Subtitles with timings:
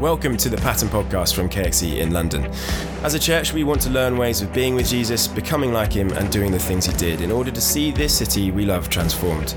[0.00, 2.44] Welcome to the Pattern Podcast from KXC in London.
[3.02, 6.12] As a church, we want to learn ways of being with Jesus, becoming like him,
[6.12, 9.56] and doing the things he did in order to see this city we love transformed.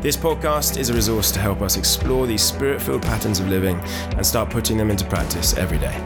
[0.00, 3.76] This podcast is a resource to help us explore these spirit filled patterns of living
[4.16, 5.98] and start putting them into practice every day.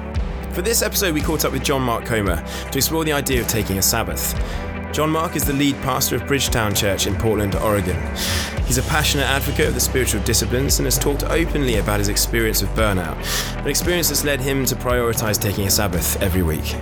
[0.52, 3.46] For this episode, we caught up with John Mark Comer to explore the idea of
[3.46, 4.34] taking a Sabbath.
[4.90, 7.98] John Mark is the lead pastor of Bridgetown Church in Portland, Oregon.
[8.66, 12.62] He's a passionate advocate of the spiritual disciplines and has talked openly about his experience
[12.62, 13.16] of burnout,
[13.59, 16.74] an experience that's led him to prioritize taking a Sabbath every week.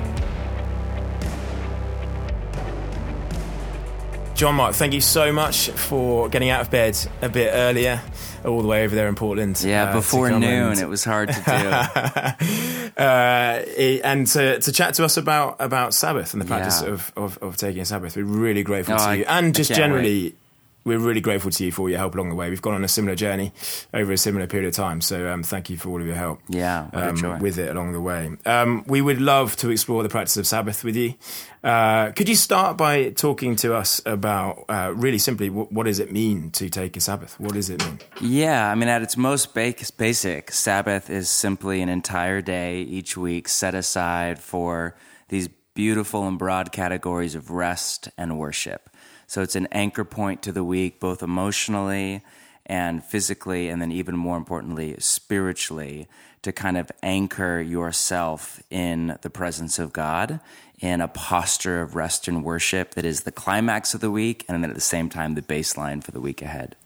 [4.35, 8.03] John Mark, thank you so much for getting out of bed a bit earlier,
[8.45, 9.63] all the way over there in Portland.
[9.63, 10.81] Yeah, uh, before noon, and...
[10.81, 13.01] it was hard to do.
[13.01, 13.63] uh,
[14.03, 16.89] and to, to chat to us about, about Sabbath and the practice yeah.
[16.89, 18.17] of, of, of, taking a Sabbath.
[18.17, 19.25] We're really grateful to you.
[19.29, 20.37] And just generally, wait
[20.85, 22.51] we're really grateful to you for your help along the way.
[22.51, 23.53] We've gone on a similar journey
[23.93, 25.01] over a similar period of time.
[25.01, 26.41] So um, thank you for all of your help.
[26.49, 28.31] Yeah, um, with it along the way.
[28.45, 31.15] Um, we would love to explore the practice of Sabbath with you.
[31.63, 35.99] Uh, could you start by talking to us about uh, really simply what, what, does
[35.99, 37.41] it mean to take a Sabbath?
[37.41, 38.01] What does it mean?
[38.21, 43.49] Yeah, I mean, at its most basic, Sabbath is simply an entire day each week
[43.49, 44.95] set aside for
[45.29, 48.91] these beautiful and broad categories of rest and worship.
[49.27, 52.23] So it's an anchor point to the week, both emotionally
[52.67, 56.09] and physically, and then even more importantly, spiritually,
[56.43, 60.41] to kind of anchor yourself in the presence of God
[60.81, 64.63] in a posture of rest and worship that is the climax of the week, and
[64.63, 66.77] then at the same time, the baseline for the week ahead.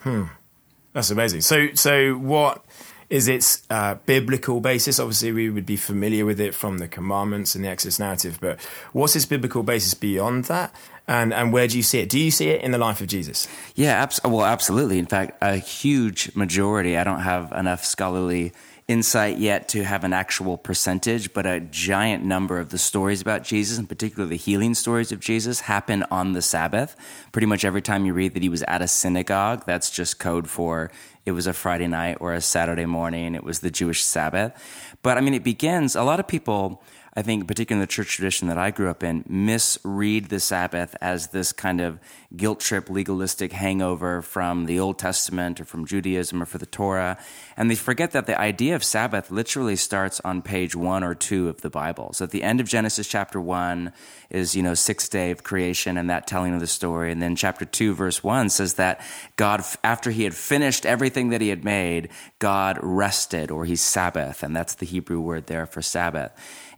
[0.00, 0.24] Hmm.
[0.92, 1.42] That's amazing.
[1.42, 2.64] So, so what
[3.10, 4.98] is its uh, biblical basis?
[4.98, 8.60] Obviously, we would be familiar with it from the commandments and the Exodus narrative, but
[8.92, 10.74] what's its biblical basis beyond that?
[11.06, 12.08] And and where do you see it?
[12.08, 13.46] Do you see it in the life of Jesus?
[13.74, 14.98] Yeah, abs- well, absolutely.
[14.98, 16.96] In fact, a huge majority.
[16.96, 18.52] I don't have enough scholarly
[18.86, 23.42] insight yet to have an actual percentage, but a giant number of the stories about
[23.42, 26.94] Jesus, and particularly the healing stories of Jesus, happen on the Sabbath.
[27.32, 30.48] Pretty much every time you read that he was at a synagogue, that's just code
[30.50, 30.90] for
[31.24, 33.34] it was a Friday night or a Saturday morning.
[33.34, 34.52] It was the Jewish Sabbath.
[35.02, 36.82] But I mean, it begins, a lot of people
[37.16, 40.96] I think, particularly in the church tradition that I grew up in, misread the Sabbath
[41.00, 42.00] as this kind of
[42.36, 47.16] guilt trip, legalistic hangover from the Old Testament or from Judaism or for the Torah.
[47.56, 51.48] And they forget that the idea of Sabbath literally starts on page one or two
[51.48, 52.12] of the Bible.
[52.14, 53.92] So at the end of Genesis chapter one
[54.28, 57.12] is, you know, sixth day of creation and that telling of the story.
[57.12, 59.00] And then chapter two, verse one says that
[59.36, 62.08] God, after he had finished everything that he had made,
[62.40, 64.42] God rested or he Sabbath.
[64.42, 66.32] And that's the Hebrew word there for Sabbath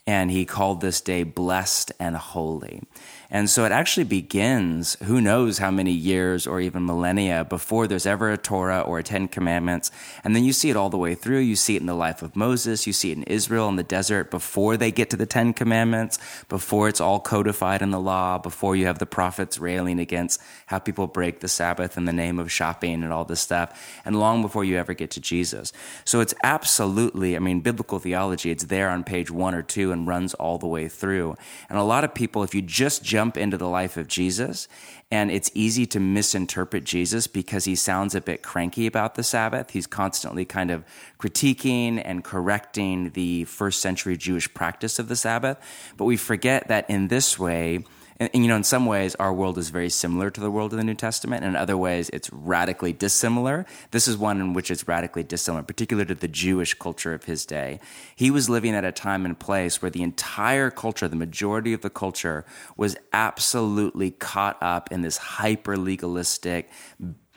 [0.06, 2.82] and he called this day blessed and holy.
[3.28, 8.06] And so it actually begins, who knows how many years or even millennia before there's
[8.06, 9.90] ever a Torah or a Ten Commandments.
[10.22, 11.40] And then you see it all the way through.
[11.40, 12.86] You see it in the life of Moses.
[12.86, 16.20] You see it in Israel in the desert before they get to the Ten Commandments,
[16.48, 20.78] before it's all codified in the law, before you have the prophets railing against how
[20.78, 24.40] people break the Sabbath in the name of shopping and all this stuff, and long
[24.40, 25.72] before you ever get to Jesus.
[26.04, 30.06] So it's absolutely, I mean, biblical theology, it's there on page one or two and
[30.16, 31.36] runs all the way through.
[31.68, 34.66] And a lot of people, if you just jump into the life of Jesus,
[35.10, 39.70] and it's easy to misinterpret Jesus because he sounds a bit cranky about the Sabbath.
[39.70, 40.84] He's constantly kind of
[41.20, 45.58] critiquing and correcting the first century Jewish practice of the Sabbath.
[45.96, 47.84] But we forget that in this way,
[48.18, 50.72] and, and, you know, in some ways, our world is very similar to the world
[50.72, 51.44] of the New Testament.
[51.44, 53.66] And in other ways, it's radically dissimilar.
[53.90, 57.44] This is one in which it's radically dissimilar, particularly to the Jewish culture of his
[57.44, 57.78] day.
[58.14, 61.82] He was living at a time and place where the entire culture, the majority of
[61.82, 62.46] the culture,
[62.76, 66.70] was absolutely caught up in this hyper legalistic,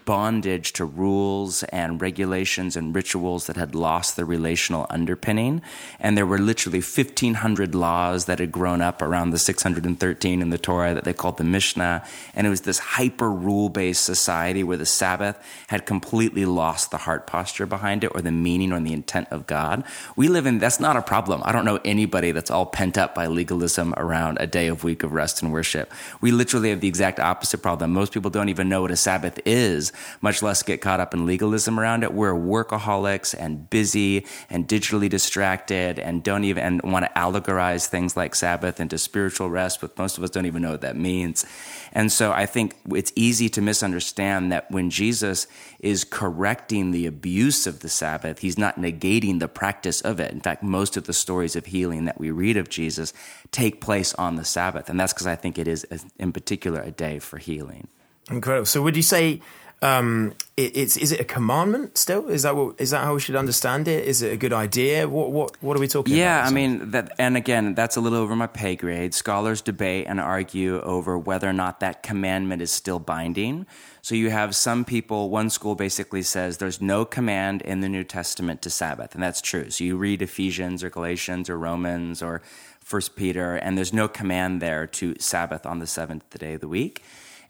[0.10, 5.62] bondage to rules and regulations and rituals that had lost their relational underpinning.
[6.00, 10.58] And there were literally 1,500 laws that had grown up around the 613 in the
[10.58, 12.04] Torah that they called the Mishnah.
[12.34, 16.98] And it was this hyper rule based society where the Sabbath had completely lost the
[16.98, 19.84] heart posture behind it or the meaning or the intent of God.
[20.16, 21.44] We live in, that's not a problem.
[21.46, 25.04] I don't know anybody that's all pent up by legalism around a day of week
[25.04, 25.94] of rest and worship.
[26.20, 27.92] We literally have the exact opposite problem.
[27.92, 31.26] Most people don't even know what a Sabbath is much less get caught up in
[31.26, 32.14] legalism around it.
[32.14, 38.16] We're workaholics and busy and digitally distracted and don't even and want to allegorize things
[38.16, 41.46] like Sabbath into spiritual rest, but most of us don't even know what that means.
[41.92, 45.48] And so I think it's easy to misunderstand that when Jesus
[45.80, 50.32] is correcting the abuse of the Sabbath, he's not negating the practice of it.
[50.32, 53.14] In fact, most of the stories of healing that we read of Jesus
[53.52, 54.90] take place on the Sabbath.
[54.90, 55.86] And that's because I think it is,
[56.18, 57.88] in particular, a day for healing.
[58.30, 58.66] Incredible.
[58.66, 59.42] So, would you say
[59.82, 62.28] um, it, it's is it a commandment still?
[62.28, 64.06] Is that what, is that how we should understand it?
[64.06, 65.08] Is it a good idea?
[65.08, 66.44] What what what are we talking yeah, about?
[66.44, 69.14] Yeah, I mean that, and again, that's a little over my pay grade.
[69.14, 73.66] Scholars debate and argue over whether or not that commandment is still binding.
[74.02, 75.30] So you have some people.
[75.30, 79.40] One school basically says there's no command in the New Testament to Sabbath, and that's
[79.42, 79.70] true.
[79.70, 82.42] So you read Ephesians or Galatians or Romans or
[82.82, 86.68] First Peter, and there's no command there to Sabbath on the seventh day of the
[86.68, 87.02] week.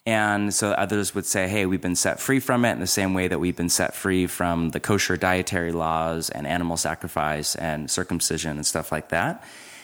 [0.09, 3.13] And so others would say, hey, we've been set free from it in the same
[3.13, 7.91] way that we've been set free from the kosher dietary laws and animal sacrifice and
[7.91, 9.43] circumcision and stuff like that.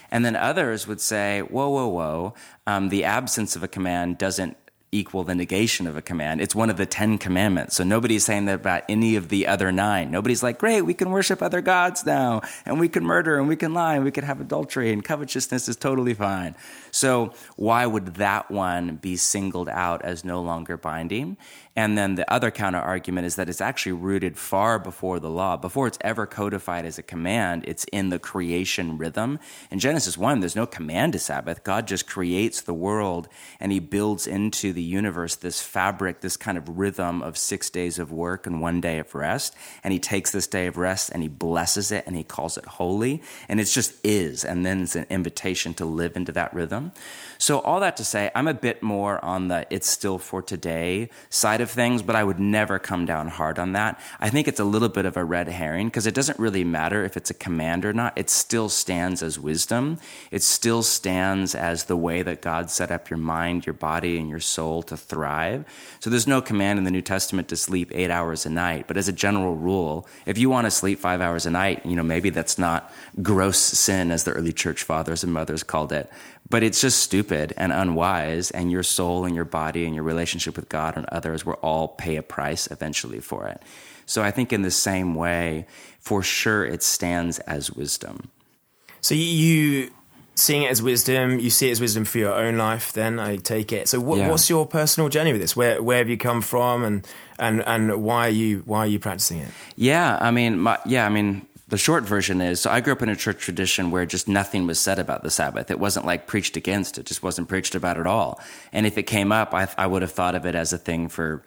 [0.09, 2.33] And then others would say, whoa, whoa, whoa,
[2.65, 4.57] um, the absence of a command doesn't
[4.91, 6.41] equal the negation of a command.
[6.41, 7.75] It's one of the Ten Commandments.
[7.75, 10.09] So nobody's saying that about any of the other nine.
[10.09, 13.57] Nobody's like, great, we can worship other gods now, and we can murder, and we
[13.57, 16.55] can lie, and we can have adultery, and covetousness is totally fine.
[16.95, 21.35] So why would that one be singled out as no longer binding?
[21.75, 25.57] And then the other counter argument is that it's actually rooted far before the law.
[25.57, 29.39] Before it's ever codified as a command, it's in the creation rhythm.
[29.69, 31.65] In Genesis 1, there's no command to Sabbath.
[31.65, 33.27] God just creates the world
[33.59, 37.99] and he builds into the universe this fabric, this kind of rhythm of six days
[37.99, 39.53] of work and one day of rest.
[39.83, 42.63] And he takes this day of rest and he blesses it and he calls it
[42.63, 43.21] holy.
[43.49, 44.45] And it just is.
[44.45, 46.84] And then it's an invitation to live into that rhythm.
[47.37, 51.09] So, all that to say, I'm a bit more on the it's still for today
[51.29, 53.99] side of things, but I would never come down hard on that.
[54.19, 57.03] I think it's a little bit of a red herring because it doesn't really matter
[57.03, 58.17] if it's a command or not.
[58.17, 59.99] It still stands as wisdom,
[60.31, 64.29] it still stands as the way that God set up your mind, your body, and
[64.29, 65.65] your soul to thrive.
[65.99, 68.97] So, there's no command in the New Testament to sleep eight hours a night, but
[68.97, 72.03] as a general rule, if you want to sleep five hours a night, you know,
[72.03, 72.91] maybe that's not
[73.21, 76.09] gross sin as the early church fathers and mothers called it
[76.49, 80.55] but it's just stupid and unwise and your soul and your body and your relationship
[80.55, 83.61] with god and others will all pay a price eventually for it.
[84.05, 85.65] So i think in the same way
[85.99, 88.29] for sure it stands as wisdom.
[89.01, 89.91] So you
[90.35, 93.37] seeing it as wisdom you see it as wisdom for your own life then i
[93.37, 93.87] take it.
[93.87, 94.29] So what, yeah.
[94.29, 95.55] what's your personal journey with this?
[95.55, 97.07] Where where have you come from and
[97.39, 99.49] and and why are you why are you practicing it?
[99.75, 103.01] Yeah i mean my, yeah i mean the short version is so I grew up
[103.01, 105.71] in a church tradition where just nothing was said about the Sabbath.
[105.71, 108.39] It wasn't like preached against, it just wasn't preached about at all.
[108.71, 111.09] And if it came up, I, I would have thought of it as a thing
[111.09, 111.41] for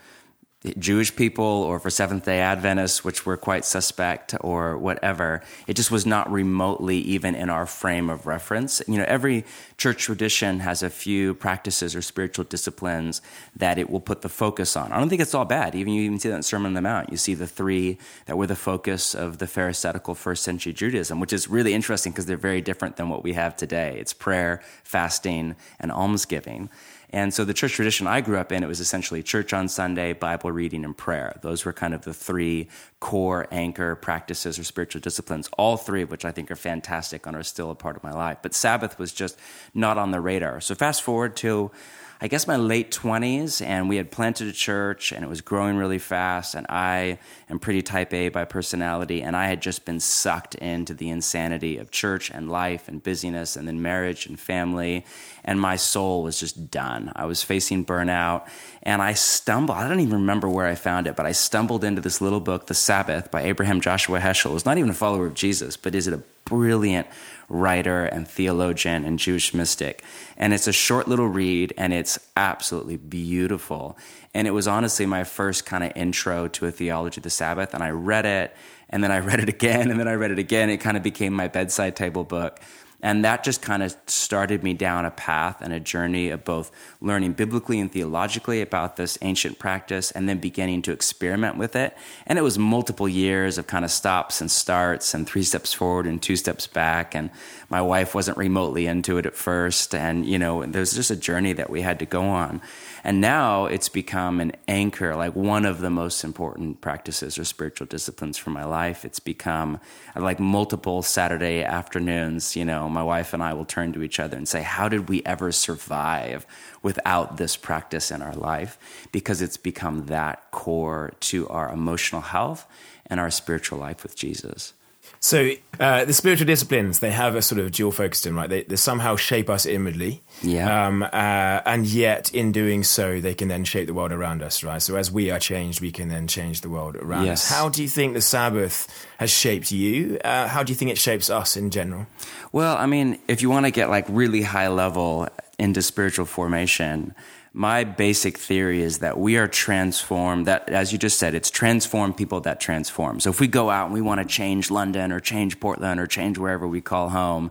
[0.76, 5.40] Jewish people or for Seventh day Adventists, which were quite suspect or whatever.
[5.68, 8.82] It just was not remotely even in our frame of reference.
[8.88, 9.44] You know, every
[9.76, 13.22] church tradition has a few practices or spiritual disciplines
[13.54, 14.90] that it will put the focus on.
[14.90, 15.76] I don't think it's all bad.
[15.76, 17.10] Even you even see that in Sermon on the Mount.
[17.12, 17.96] You see the three
[18.26, 22.26] that were the focus of the Pharisaical first century Judaism, which is really interesting because
[22.26, 23.96] they're very different than what we have today.
[24.00, 26.68] It's prayer, fasting, and almsgiving.
[27.10, 30.12] And so the church tradition I grew up in, it was essentially church on Sunday,
[30.12, 31.38] Bible reading, and prayer.
[31.42, 32.68] Those were kind of the three
[33.00, 37.34] core anchor practices or spiritual disciplines, all three of which I think are fantastic and
[37.34, 38.38] are still a part of my life.
[38.42, 39.38] But Sabbath was just
[39.72, 40.60] not on the radar.
[40.60, 41.70] So fast forward to
[42.20, 45.76] I guess my late 20s, and we had planted a church, and it was growing
[45.76, 46.56] really fast.
[46.56, 50.94] And I am pretty type A by personality, and I had just been sucked into
[50.94, 55.04] the insanity of church and life and busyness, and then marriage and family.
[55.44, 57.12] And my soul was just done.
[57.14, 58.48] I was facing burnout,
[58.82, 59.78] and I stumbled.
[59.78, 62.66] I don't even remember where I found it, but I stumbled into this little book,
[62.66, 64.54] The Sabbath by Abraham Joshua Heschel.
[64.54, 67.06] He's not even a follower of Jesus, but is it a brilliant
[67.48, 70.04] writer and theologian and Jewish mystic.
[70.36, 73.96] And it's a short little read and it's absolutely beautiful.
[74.34, 77.74] And it was honestly my first kind of intro to a theology of the Sabbath.
[77.74, 78.54] And I read it
[78.90, 80.70] and then I read it again and then I read it again.
[80.70, 82.60] It kind of became my bedside table book.
[83.00, 86.72] And that just kind of started me down a path and a journey of both
[87.00, 91.96] learning biblically and theologically about this ancient practice and then beginning to experiment with it.
[92.26, 96.06] And it was multiple years of kind of stops and starts and three steps forward
[96.06, 97.14] and two steps back.
[97.14, 97.30] And
[97.70, 99.94] my wife wasn't remotely into it at first.
[99.94, 102.60] And, you know, there's just a journey that we had to go on.
[103.04, 107.86] And now it's become an anchor, like one of the most important practices or spiritual
[107.86, 109.04] disciplines for my life.
[109.04, 109.80] It's become
[110.16, 114.36] like multiple Saturday afternoons, you know, my wife and I will turn to each other
[114.36, 116.46] and say, How did we ever survive
[116.82, 118.78] without this practice in our life?
[119.12, 122.66] Because it's become that core to our emotional health
[123.06, 124.74] and our spiritual life with Jesus.
[125.20, 125.50] So
[125.80, 128.48] uh, the spiritual disciplines they have a sort of dual focus in right.
[128.48, 130.86] They, they somehow shape us inwardly, yeah.
[130.86, 134.62] Um, uh, and yet in doing so, they can then shape the world around us,
[134.62, 134.80] right?
[134.80, 137.50] So as we are changed, we can then change the world around yes.
[137.50, 137.56] us.
[137.56, 140.18] How do you think the Sabbath has shaped you?
[140.24, 142.06] Uh, how do you think it shapes us in general?
[142.52, 147.14] Well, I mean, if you want to get like really high level into spiritual formation,
[147.58, 152.14] my basic theory is that we are transformed that as you just said it's transform
[152.14, 155.18] people that transform so if we go out and we want to change london or
[155.18, 157.50] change portland or change wherever we call home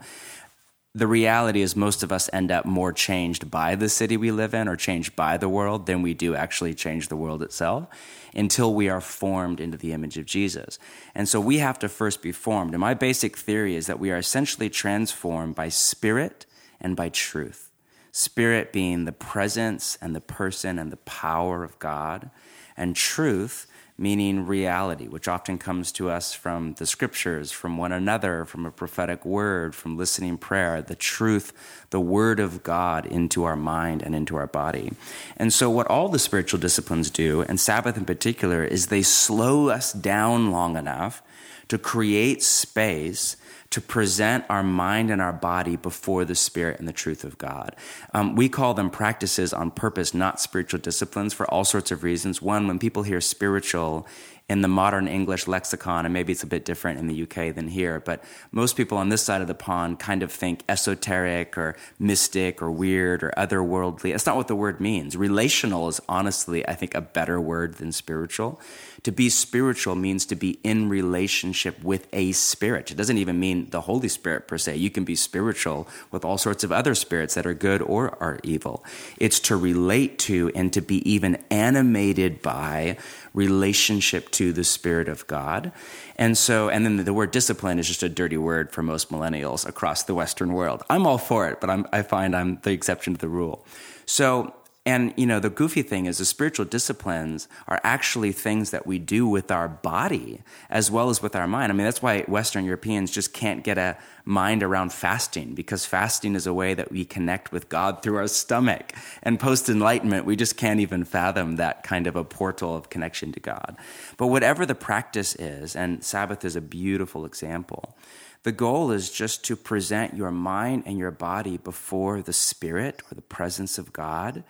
[0.95, 4.53] the reality is most of us end up more changed by the city we live
[4.55, 7.87] in or changed by the world than we do actually change the world itself
[8.33, 10.79] until we are formed into the image of Jesus.
[11.13, 12.71] And so we have to first be formed.
[12.71, 16.47] And my basic theory is that we are essentially transformed by spirit
[16.81, 17.66] and by truth.
[18.11, 22.29] Spirit being the presence and the person and the power of God,
[22.75, 28.45] and truth meaning reality, which often comes to us from the scriptures, from one another,
[28.45, 31.51] from a prophetic word, from listening prayer, the truth,
[31.89, 34.91] the word of God into our mind and into our body.
[35.35, 39.69] And so, what all the spiritual disciplines do, and Sabbath in particular, is they slow
[39.69, 41.23] us down long enough
[41.67, 43.35] to create space
[43.69, 47.75] to present our mind and our body before the Spirit and the truth of God.
[48.13, 52.41] Um, we call them practices on purpose, not spiritual disciplines, for all sorts of reasons.
[52.41, 54.07] One, when people hear spiritual,
[54.49, 57.67] in the modern English lexicon, and maybe it's a bit different in the UK than
[57.67, 61.75] here, but most people on this side of the pond kind of think esoteric or
[61.99, 64.11] mystic or weird or otherworldly.
[64.11, 65.17] That's not what the word means.
[65.17, 68.61] Relational is honestly, I think, a better word than spiritual.
[69.03, 72.89] To be spiritual means to be in relationship with a spirit.
[72.89, 74.77] It doesn't even mean the Holy Spirit per se.
[74.77, 78.39] You can be spiritual with all sorts of other spirits that are good or are
[78.43, 78.83] evil.
[79.17, 82.97] It's to relate to and to be even animated by
[83.37, 85.71] relationship to the Spirit of God.
[86.15, 89.63] And so, and then the word discipline is just a dirty word for most millennials
[89.63, 90.81] across the Western world.
[90.89, 93.63] I'm all for it, but I'm, I find I'm the exception to the rule.
[94.07, 94.55] So
[94.87, 98.99] and, you know, the goofy thing is the spiritual disciplines are actually things that we
[98.99, 101.73] do with our body as well as with our mind.
[101.73, 106.35] I mean, that's why Western Europeans just can't get a mind around fasting because fasting
[106.35, 108.93] is a way that we connect with God through our stomach.
[109.23, 113.33] And post enlightenment, we just can't even fathom that kind of a portal of connection
[113.33, 113.75] to God.
[114.15, 117.97] But whatever the practice is, and Sabbath is a beautiful example.
[118.43, 123.15] The goal is just to present your mind and your body before the Spirit or
[123.15, 124.45] the presence of God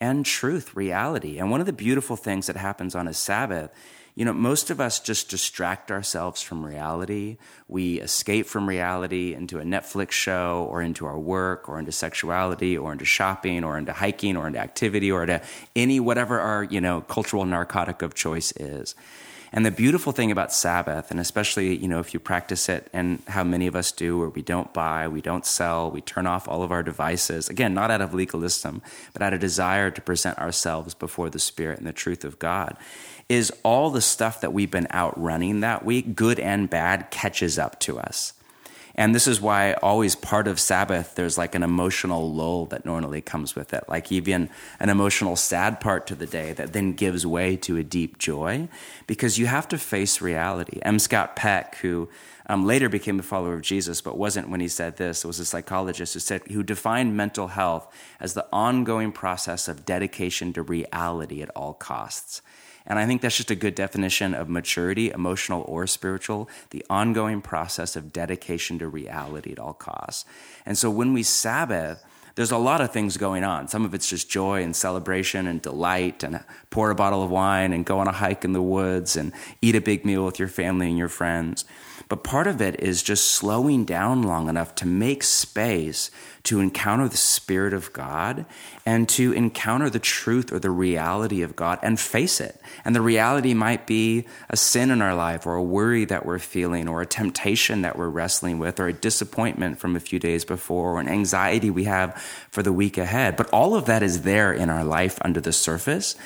[0.00, 1.38] and truth, reality.
[1.38, 3.70] And one of the beautiful things that happens on a Sabbath,
[4.14, 7.36] you know, most of us just distract ourselves from reality.
[7.68, 12.76] We escape from reality into a Netflix show or into our work or into sexuality
[12.76, 15.42] or into shopping or into hiking or into activity or to
[15.76, 18.94] any whatever our, you know, cultural narcotic of choice is.
[19.52, 23.20] And the beautiful thing about Sabbath, and especially, you know, if you practice it and
[23.26, 26.46] how many of us do, where we don't buy, we don't sell, we turn off
[26.46, 28.80] all of our devices, again, not out of legalism,
[29.12, 32.76] but out of desire to present ourselves before the Spirit and the truth of God,
[33.28, 37.80] is all the stuff that we've been outrunning that week, good and bad, catches up
[37.80, 38.34] to us.
[39.00, 43.22] And this is why always part of Sabbath, there's like an emotional lull that normally
[43.22, 47.24] comes with it, like even an emotional sad part to the day that then gives
[47.24, 48.68] way to a deep joy
[49.06, 50.80] because you have to face reality.
[50.82, 50.98] M.
[50.98, 52.10] Scott Peck, who
[52.46, 55.46] um, later became a follower of Jesus, but wasn't when he said this, was a
[55.46, 57.90] psychologist who said, who defined mental health
[58.20, 62.42] as the ongoing process of dedication to reality at all costs.
[62.86, 67.40] And I think that's just a good definition of maturity, emotional or spiritual, the ongoing
[67.40, 70.24] process of dedication to reality at all costs.
[70.66, 73.68] And so when we Sabbath, there's a lot of things going on.
[73.68, 77.72] Some of it's just joy and celebration and delight and pour a bottle of wine
[77.72, 80.48] and go on a hike in the woods and eat a big meal with your
[80.48, 81.64] family and your friends.
[82.08, 86.10] But part of it is just slowing down long enough to make space
[86.44, 88.46] to encounter the Spirit of God
[88.86, 92.60] and to encounter the truth or the reality of God and face it.
[92.84, 96.38] And the reality might be a sin in our life or a worry that we're
[96.38, 100.44] feeling or a temptation that we're wrestling with or a disappointment from a few days
[100.44, 102.16] before or an anxiety we have
[102.50, 103.36] for the week ahead.
[103.36, 106.16] But all of that is there in our life under the surface.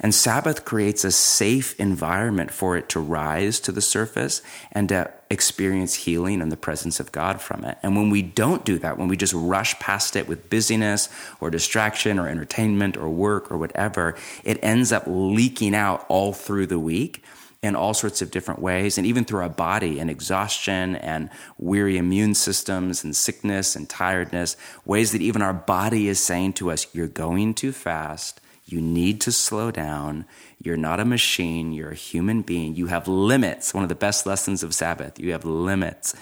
[0.00, 5.10] And Sabbath creates a safe environment for it to rise to the surface and to
[5.30, 7.78] experience healing and the presence of God from it.
[7.82, 11.08] And when we don't do that, when we just rush past it with busyness
[11.40, 16.66] or distraction or entertainment or work or whatever, it ends up leaking out all through
[16.66, 17.22] the week
[17.64, 21.96] in all sorts of different ways, and even through our body and exhaustion and weary
[21.96, 24.54] immune systems and sickness and tiredness,
[24.84, 28.42] ways that even our body is saying to us, You're going too fast.
[28.66, 30.26] You need to slow down.
[30.62, 31.72] You're not a machine.
[31.72, 32.76] You're a human being.
[32.76, 33.72] You have limits.
[33.72, 35.18] One of the best lessons of Sabbath.
[35.18, 36.14] You have limits.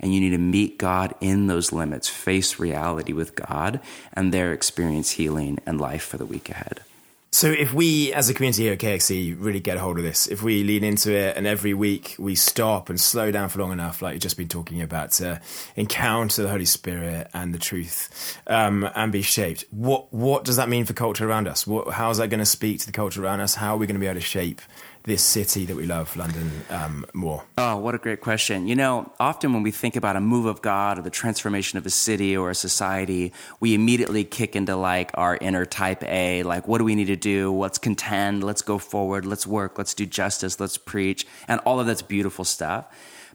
[0.00, 3.80] And you need to meet God in those limits, face reality with God,
[4.12, 6.80] and there experience healing and life for the week ahead.
[7.32, 10.26] So if we, as a community here at KXC, really get a hold of this,
[10.26, 13.70] if we lean into it and every week we stop and slow down for long
[13.70, 15.40] enough, like you've just been talking about, to
[15.76, 20.68] encounter the Holy Spirit and the truth um, and be shaped, what what does that
[20.68, 21.68] mean for culture around us?
[21.68, 23.54] What, how is that going to speak to the culture around us?
[23.54, 24.60] How are we going to be able to shape
[25.10, 27.42] this city that we love, London, um, more?
[27.58, 28.68] Oh, what a great question.
[28.68, 31.84] You know, often when we think about a move of God or the transformation of
[31.84, 36.68] a city or a society, we immediately kick into like our inner type A, like,
[36.68, 37.52] what do we need to do?
[37.52, 41.88] Let's contend, let's go forward, let's work, let's do justice, let's preach, and all of
[41.88, 42.86] that's beautiful stuff.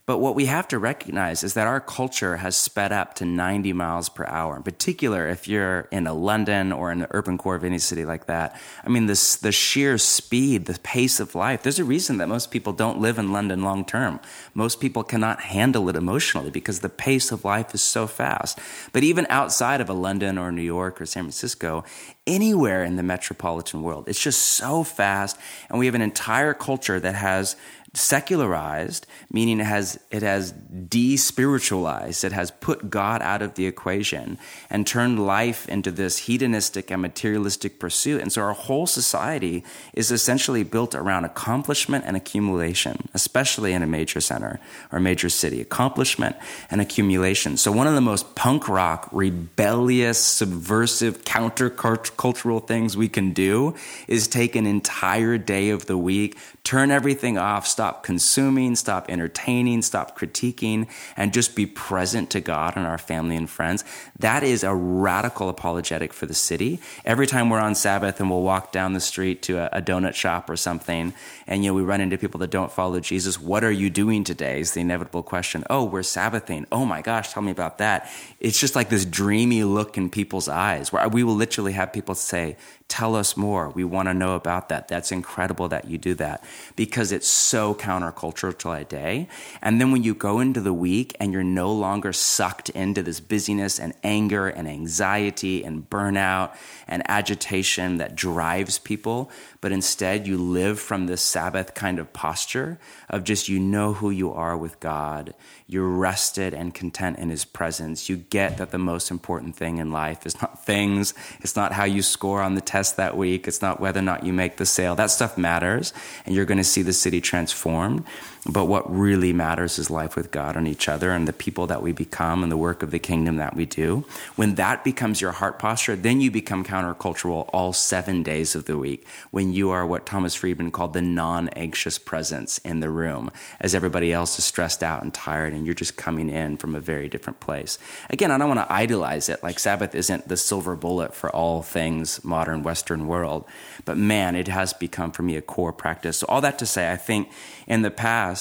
[0.07, 3.73] But what we have to recognize is that our culture has sped up to 90
[3.73, 4.55] miles per hour.
[4.55, 8.05] In particular, if you're in a London or in the urban core of any city
[8.05, 12.17] like that, I mean, this, the sheer speed, the pace of life, there's a reason
[12.19, 14.19] that most people don't live in London long term.
[14.53, 18.59] Most people cannot handle it emotionally because the pace of life is so fast.
[18.93, 21.83] But even outside of a London or New York or San Francisco,
[22.27, 25.35] anywhere in the metropolitan world, it's just so fast.
[25.67, 27.55] And we have an entire culture that has
[27.95, 34.37] secularized, meaning it has it has despiritualized, it has put God out of the equation
[34.69, 38.21] and turned life into this hedonistic and materialistic pursuit.
[38.21, 43.87] And so our whole society is essentially built around accomplishment and accumulation, especially in a
[43.87, 44.59] major center
[44.91, 45.61] or major city.
[45.61, 46.35] Accomplishment
[46.69, 47.57] and accumulation.
[47.57, 53.75] So one of the most punk rock, rebellious, subversive, countercultural things we can do
[54.07, 59.11] is take an entire day of the week, turn everything off, stop stop consuming, stop
[59.11, 63.83] entertaining, stop critiquing, and just be present to God and our family and friends.
[64.17, 66.79] That is a radical apologetic for the city.
[67.05, 70.15] Every time we're on Sabbath and we'll walk down the street to a, a donut
[70.15, 71.13] shop or something,
[71.45, 74.23] and you know we run into people that don't follow Jesus, what are you doing
[74.23, 74.61] today?
[74.61, 75.63] Is the inevitable question.
[75.69, 76.65] Oh, we're Sabbathing.
[76.71, 78.09] Oh my gosh, tell me about that.
[78.39, 82.15] It's just like this dreamy look in people's eyes where we will literally have people
[82.15, 83.69] say, Tell us more.
[83.69, 84.87] We want to know about that.
[84.87, 86.43] That's incredible that you do that
[86.75, 89.27] because it's so countercultural day.
[89.61, 93.19] And then when you go into the week and you're no longer sucked into this
[93.19, 96.55] busyness and anger and anxiety and burnout
[96.87, 99.29] and agitation that drives people,
[99.65, 102.77] but instead you live from this Sabbath kind of posture
[103.09, 105.33] of just you know who you are with God.
[105.65, 108.07] You're rested and content in His presence.
[108.07, 111.83] You get that the most important thing in life is not things, it's not how
[111.83, 114.67] you score on the test that week, it's not whether or not you make the
[114.67, 114.93] sale.
[114.93, 115.93] That stuff matters,
[116.27, 118.03] and you're going to see the city transformed.
[118.47, 121.81] But what really matters is life with God and each other and the people that
[121.81, 124.05] we become and the work of the kingdom that we do.
[124.35, 128.77] When that becomes your heart posture, then you become countercultural all seven days of the
[128.77, 129.07] week.
[129.31, 133.73] When you are what Thomas Friedman called the non anxious presence in the room, as
[133.73, 137.09] everybody else is stressed out and tired, and you're just coming in from a very
[137.09, 137.79] different place.
[138.11, 139.41] Again, I don't want to idolize it.
[139.41, 143.45] Like Sabbath isn't the silver bullet for all things modern Western world,
[143.85, 146.17] but man, it has become for me a core practice.
[146.17, 147.29] So, all that to say, I think
[147.65, 148.34] in the past,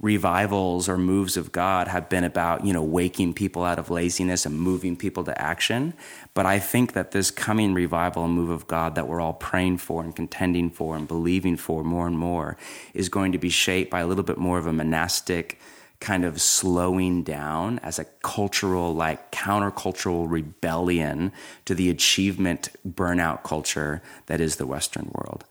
[0.00, 4.44] revivals or moves of God have been about, you know, waking people out of laziness
[4.44, 5.94] and moving people to action.
[6.34, 9.78] But I think that this coming revival and move of God that we're all praying
[9.78, 12.56] for and contending for and believing for more and more
[12.92, 15.58] is going to be shaped by a little bit more of a monastic
[16.00, 21.32] kind of slowing down as a cultural, like countercultural rebellion
[21.64, 25.44] to the achievement burnout culture that is the Western world.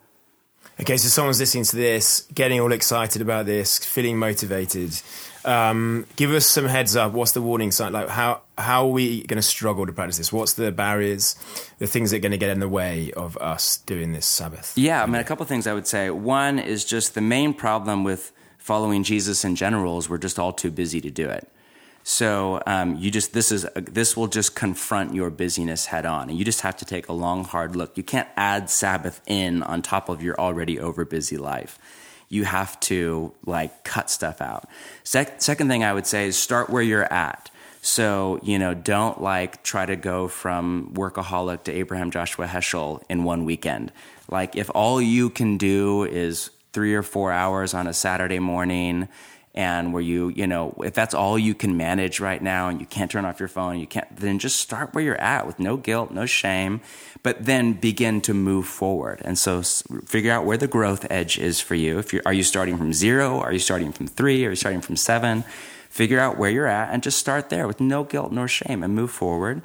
[0.80, 5.00] Okay, so someone's listening to this, getting all excited about this, feeling motivated.
[5.46, 7.12] Um, give us some heads up.
[7.12, 7.94] What's the warning sign?
[7.94, 10.34] Like, how how are we going to struggle to practice this?
[10.34, 11.36] What's the barriers,
[11.78, 14.74] the things that are going to get in the way of us doing this Sabbath?
[14.76, 16.10] Yeah, I mean, a couple of things I would say.
[16.10, 20.54] One is just the main problem with following Jesus in general is we're just all
[20.54, 21.48] too busy to do it.
[22.04, 26.38] So um, you just this is this will just confront your busyness head on, and
[26.38, 27.98] you just have to take a long, hard look.
[27.98, 31.80] You can't add Sabbath in on top of your already over busy life.
[32.28, 34.68] You have to like cut stuff out.
[35.04, 37.50] Se- second thing I would say is start where you're at.
[37.82, 43.24] So you know, don't like try to go from workaholic to Abraham Joshua Heschel in
[43.24, 43.94] one weekend.
[44.30, 49.08] Like if all you can do is three or four hours on a Saturday morning
[49.56, 52.86] and where you you know if that's all you can manage right now and you
[52.86, 55.78] can't turn off your phone you can't then just start where you're at with no
[55.78, 56.82] guilt no shame
[57.24, 59.22] but then begin to move forward.
[59.24, 61.98] And so figure out where the growth edge is for you.
[61.98, 63.40] If you are you starting from zero?
[63.40, 64.46] Are you starting from three?
[64.46, 65.46] Are you starting from seven?
[65.90, 68.94] Figure out where you're at and just start there with no guilt nor shame and
[68.94, 69.62] move forward.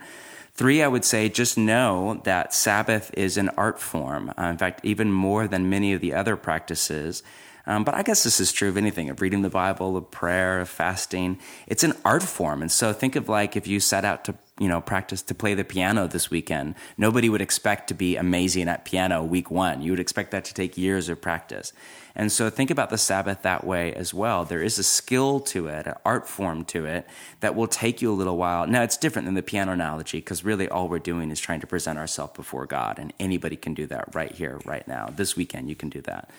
[0.54, 4.32] Three, I would say just know that Sabbath is an art form.
[4.38, 7.22] Uh, in fact, even more than many of the other practices,
[7.68, 10.58] Um, but I guess this is true of anything of reading the Bible, of prayer,
[10.58, 11.38] of fasting.
[11.66, 12.62] It's an art form.
[12.62, 15.54] And so think of like if you set out to you know practice to play
[15.54, 19.82] the piano this weekend nobody would expect to be amazing at piano week one.
[19.82, 21.74] You would expect that to take years of practice.
[22.16, 24.44] And so think about the sabbath that way as well.
[24.44, 27.06] There is a skill to it an art form to it
[27.40, 28.66] that will take you a little while.
[28.66, 31.66] Now it's different than the piano analogy because really all we're doing is trying to
[31.66, 35.10] present ourselves before god and anybody can do that right here right now.
[35.14, 36.30] This weekend you can do that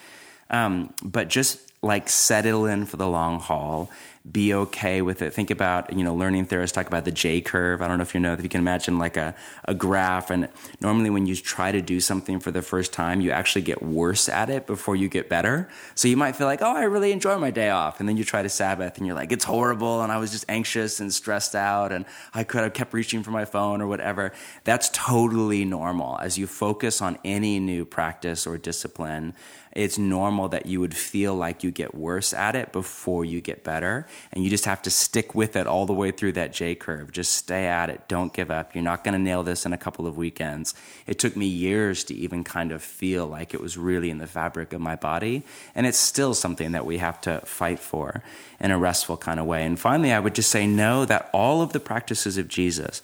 [0.50, 3.90] um, but just like settle in for the long haul
[4.32, 5.34] be okay with it.
[5.34, 7.82] Think about, you know, learning theorists talk about the J curve.
[7.82, 9.34] I don't know if you know, if you can imagine like a,
[9.66, 10.30] a graph.
[10.30, 10.50] And
[10.82, 14.30] normally when you try to do something for the first time, you actually get worse
[14.30, 15.70] at it before you get better.
[15.96, 18.00] So you might feel like, oh, I really enjoy my day off.
[18.00, 20.02] And then you try to Sabbath and you're like, it's horrible.
[20.02, 21.92] And I was just anxious and stressed out.
[21.92, 24.34] And I could have kept reaching for my phone or whatever.
[24.64, 26.20] That's totally normal.
[26.20, 29.34] As you focus on any new practice or discipline,
[29.72, 33.64] it's normal that you would feel like you get worse at it before you get
[33.64, 34.08] better.
[34.32, 37.12] And you just have to stick with it all the way through that J curve.
[37.12, 38.08] Just stay at it.
[38.08, 38.76] Don't give up.
[38.76, 40.74] You're not going to nail this in a couple of weekends.
[41.08, 44.28] It took me years to even kind of feel like it was really in the
[44.28, 45.44] fabric of my body.
[45.76, 48.24] And it's still something that we have to fight for
[48.60, 49.66] in a restful kind of way.
[49.66, 53.02] And finally, I would just say no, that all of the practices of Jesus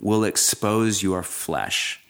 [0.00, 2.00] will expose your flesh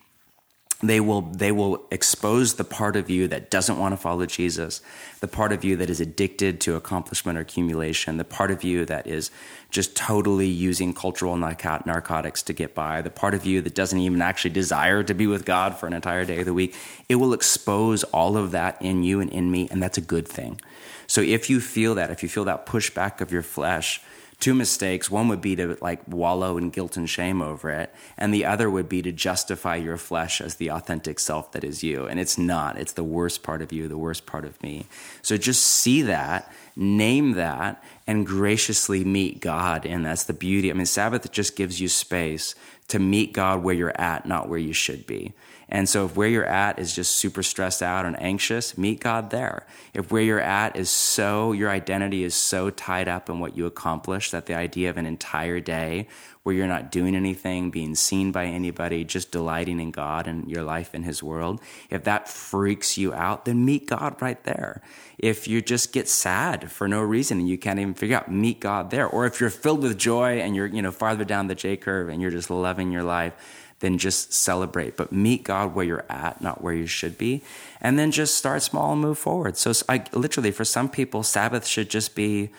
[0.83, 4.81] they will they will expose the part of you that doesn't want to follow Jesus,
[5.21, 8.85] the part of you that is addicted to accomplishment or accumulation, the part of you
[8.87, 9.31] that is
[9.71, 14.21] just totally using cultural narcotics to get by, the part of you that doesn't even
[14.21, 16.75] actually desire to be with God for an entire day of the week.
[17.09, 20.29] It will expose all of that in you and in me, and that's a good
[20.29, 20.61] thing.
[21.07, 24.01] So if you feel that, if you feel that pushback of your flesh,
[24.45, 25.11] two mistakes.
[25.11, 28.69] One would be to like wallow in guilt and shame over it, and the other
[28.69, 32.05] would be to justify your flesh as the authentic self that is you.
[32.05, 32.79] And it's not.
[32.79, 34.85] It's the worst part of you, the worst part of me.
[35.23, 39.87] So just see that, name that, and graciously meet God.
[39.87, 40.71] And that's the beauty.
[40.71, 42.55] I mean, Sabbath just gives you space
[42.89, 45.33] to meet God where you're at, not where you should be.
[45.69, 49.31] And so, if where you're at is just super stressed out and anxious, meet God
[49.31, 49.67] there.
[49.93, 53.67] If where you're at is so, your identity is so tied up in what you
[53.67, 56.09] accomplish that the idea of an entire day
[56.45, 60.63] where you're not doing anything, being seen by anybody, just delighting in God and your
[60.63, 64.83] life in His world, if that freaks you out, then meet God right there.
[65.19, 68.61] If you just get sad for no reason and you can't even figure out, meet
[68.61, 69.07] God there.
[69.07, 72.11] Or if you're filled with joy and you're, you know, farther down the J curve
[72.11, 73.33] and you're just loving your life,
[73.81, 74.97] then just celebrate.
[74.97, 77.43] But meet God where you're at, not where you should be.
[77.81, 79.57] And then just start small and move forward.
[79.57, 82.51] So, I, literally, for some people, Sabbath should just be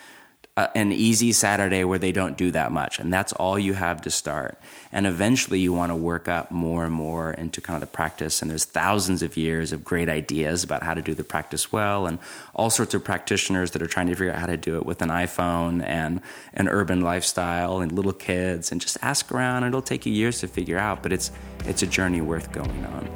[0.58, 4.10] an easy Saturday where they don't do that much, and that's all you have to
[4.10, 4.58] start.
[4.90, 8.42] And eventually, you want to work up more and more into kind of the practice.
[8.42, 12.08] And there's thousands of years of great ideas about how to do the practice well,
[12.08, 12.20] and
[12.54, 15.02] all sorts of practitioners that are trying to figure out how to do it with
[15.02, 16.22] an iPhone and
[16.54, 18.72] an urban lifestyle and little kids.
[18.72, 21.32] And just ask around; it'll take you years to figure out, but it's
[21.66, 23.10] it's a journey worth going on.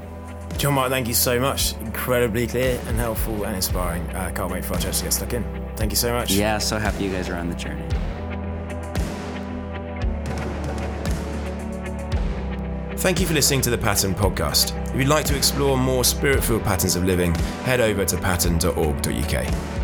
[0.58, 1.74] John Mark, thank you so much.
[1.78, 4.06] Incredibly clear and helpful and inspiring.
[4.10, 5.69] I uh, can't wait for our church to get stuck in.
[5.80, 6.32] Thank you so much.
[6.32, 7.86] Yeah, so happy you guys are on the journey.
[12.98, 14.78] Thank you for listening to the Pattern podcast.
[14.90, 19.79] If you'd like to explore more spirit filled patterns of living, head over to pattern.org.uk.